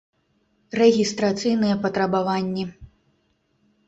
[0.79, 2.65] Рэгiстрацыйныя патрабаваннi